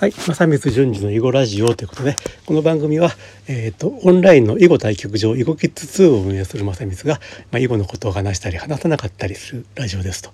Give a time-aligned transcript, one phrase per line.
[0.00, 2.16] はい、正光淳二の囲碁ラジオということで、
[2.46, 3.10] この番組は、
[3.48, 10.30] えっ、ー、と、オンラインの囲碁対局場、囲碁キッズ2を運営する正光が、まあ、囲碁のことを話したり、話さなかったりするラジオですと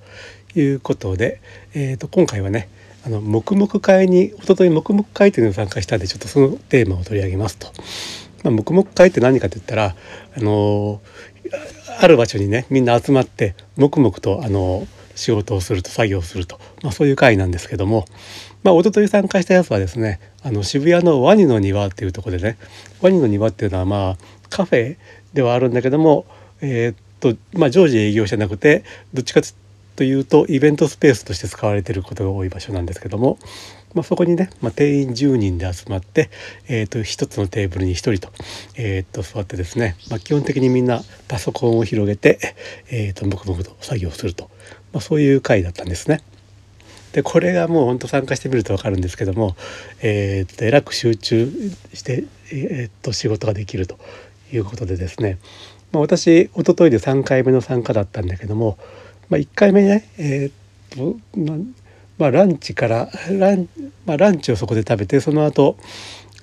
[0.56, 1.40] いうことで、
[1.74, 2.68] えっ、ー、と、今回はね、
[3.04, 7.66] あの、黙々会に、一昨日黙々会というのに参加したんで、ちょっとそのテーマを取り上げますと。
[8.44, 9.96] まあ、黙々会って何かと言ったら、
[10.36, 11.00] あの
[11.98, 14.86] ある場所にね、みんな集まって、黙々と、あの
[15.16, 18.04] 仕事をすると作業をすると、まあ、そういう会なんですけども、
[18.66, 22.58] まあ、一昨日参加したやつはですねあの渋谷のワニの庭っていうとこでね
[23.00, 24.16] ワニの庭っていうのはまあ
[24.50, 24.96] カフェ
[25.34, 26.26] ではあるんだけども、
[26.60, 28.82] えー、っとまあ、常時営業してなくて
[29.14, 29.40] どっちか
[29.94, 33.38] というとイベントスペースとして使われていることが多い場所なんですけども、
[33.94, 36.28] まあ、そこにね、まあ、定員10人で集まって、
[36.66, 38.32] えー、と1つのテーブルに1人と,、
[38.74, 42.40] えー、と座ってですね、まあ、基本的にみんなパソコンを広げて、
[42.90, 44.50] えー、と黙々と作業すると、
[44.92, 46.20] まあ、そういう会だったんですね。
[47.16, 49.56] でこれがもうほんと参加してみると分かるんですけども、
[50.02, 51.50] えー、っとえらく集中
[51.94, 53.98] して、えー、っと仕事ができると
[54.52, 55.38] いうことでですね、
[55.92, 58.76] まあ、私一昨日で3回目の参加だったんだけども、
[59.30, 61.18] まあ、1回目ね、えー、っと
[62.18, 63.66] まあ、ランチからラン,、
[64.04, 65.78] まあ、ランチをそこで食べてその後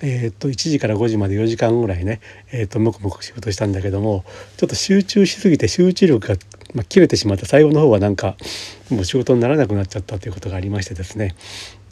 [0.02, 2.20] えー、と1時から5時まで4時間ぐらいね、
[2.52, 4.24] えー、ともくもく仕事したんだけども
[4.56, 6.34] ちょっと集中しすぎて集中力が、
[6.74, 8.36] まあ、切れてしまった最後の方はなんか
[8.90, 11.34] もう仕事にならなくなっちゃったということがありましてですね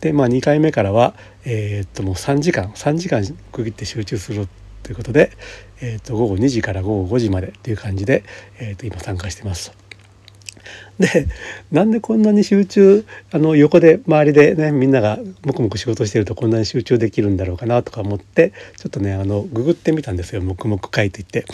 [0.01, 4.49] でまあ2回目からは、えー、ともう3時間3時間区切って集中する
[4.83, 5.31] ということで、
[5.81, 8.25] えー、と午後2時から午後5時までという感じで、
[8.59, 9.73] えー、と今参加してます。
[10.99, 11.27] で
[11.71, 21.45] なんでこんなに集中あの横で周りでねみんなが黙々仕事してるとこんなに集中できるんだろうかなとか思ってちょっとねあのググってみたんですよ黙々会といって。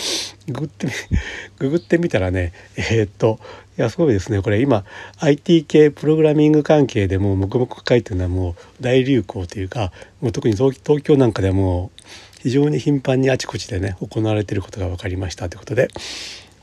[0.48, 0.88] ググって
[1.58, 3.38] ググってみたらねえー、っと
[3.78, 4.42] いやすごいですね。
[4.42, 4.84] これ今
[5.20, 11.92] IT 系プログラミング関係でも黙々会っていうのはもう大流行というかもう特に東京なんかでも
[12.40, 15.88] 非常に頻繁にあちこちでね行われてることが分かりましたということで。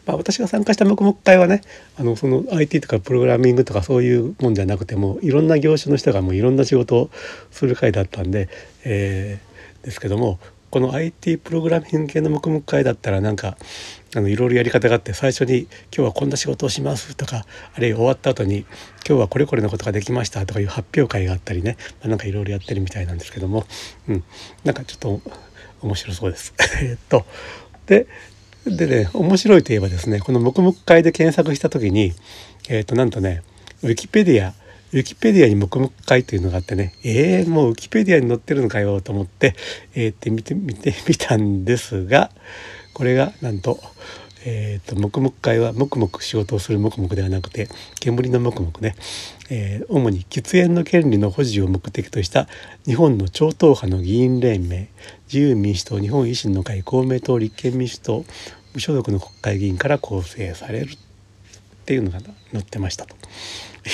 [0.06, 1.62] まあ、私が参加した黙々会はね
[1.98, 7.10] あのその IT とかプログラミングとかそういうもんじゃなくてもいろんな業種の人がもういろんな仕事を
[7.52, 8.50] する会だったんで、
[8.84, 10.40] えー、ですけども
[10.76, 13.56] この IT プログラミング系の黙々会だったらなんか
[14.14, 18.66] あのいろいろやり方があって最初に「今日はこんな仕事をします」とかあるいは終わった後に
[19.08, 23.66] 「今日はこれこれのことができました」とかいう発表会があったりね、まあ、なんかいろいろやってるみたいなんですけども、
[24.10, 24.24] うん、
[24.66, 25.22] なんかちょっと
[25.82, 26.54] 面白そうです。
[26.82, 27.26] えっと
[27.86, 28.08] で
[28.66, 30.20] でね面白いといえばですね。
[30.20, 32.14] この黙々会で検索した時に
[32.70, 33.44] えっ、ー、となんとね
[33.84, 34.54] ウィキペディア
[34.94, 39.56] ウィキペディアに黙々会というのがあってねえー、もうウィキペディアに載ってるのかよと思って、
[39.94, 42.32] えー、って見て見てみたんですが
[42.94, 43.80] これがなんと
[44.46, 47.68] えーと、黙々会は黙々仕事をする黙々ではなくて
[48.00, 48.96] 煙の黙々ね、
[49.50, 52.48] えー、主に喫煙の権利の保持を目的とした
[52.86, 54.88] 日本の超党派の議員連盟
[55.26, 58.26] 自由民主党日本維新の会公明党立憲民主党
[58.74, 60.92] 無所属の国会議員から構成される。
[60.92, 62.20] っていうのが
[62.52, 63.16] 載ってましたと。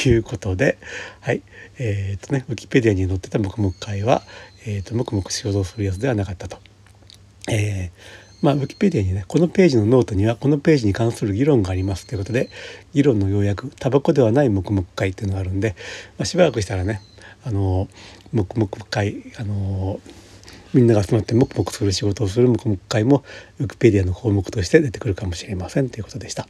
[0.07, 0.78] いうことで
[1.19, 1.41] はい。
[1.78, 4.22] えっ、ー、とねウィキペディアに載ってた黙々会は、
[4.66, 6.57] えーと、黙々仕事をするやつではなかったと。
[7.50, 12.50] えーまあ、ウィキペディアにね、このページのノートにはこのページに関する議論がありますということで、
[12.94, 15.75] 議論の要約、タバコではない黙々会っていうのがあるんで、
[16.18, 17.01] まあ、しばらくしたらね、
[17.44, 17.88] あの、
[18.34, 20.00] 黙々会、あの、
[20.74, 23.24] みんなが集まって黙々する仕事をする黙々会も
[23.59, 26.47] ウィキペディアの項目として出てくるかもしれませんということでした。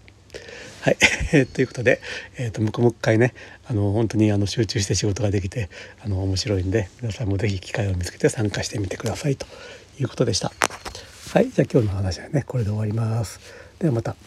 [0.82, 0.98] はい、
[1.54, 2.02] ということで、
[2.38, 3.34] えーと、黙々会ね
[3.66, 5.70] あの本当にあの集中して仕事ができて
[6.04, 9.46] あの面白いんで皆さんも是非機会を見つけて参加してみてくださいと
[10.00, 10.52] いうことでした。
[11.34, 13.40] はい、じゃあ今日の話はね、これで終わります。
[13.80, 14.18] ではまた。